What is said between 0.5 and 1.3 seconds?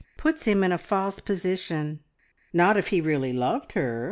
in a false